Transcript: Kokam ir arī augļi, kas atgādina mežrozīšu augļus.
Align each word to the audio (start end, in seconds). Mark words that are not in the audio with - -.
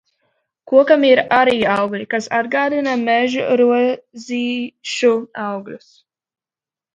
Kokam 0.69 1.03
ir 1.09 1.19
arī 1.39 1.51
augļi, 1.73 2.07
kas 2.13 2.29
atgādina 2.37 2.95
mežrozīšu 3.03 5.13
augļus. 5.51 5.93